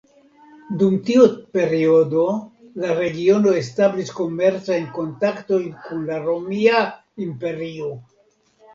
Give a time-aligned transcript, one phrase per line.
[0.77, 1.27] Dum tiu
[1.57, 2.23] periodo
[2.85, 6.85] la regiono establis komercajn kontaktojn kun la Romia
[7.31, 7.97] Imperio.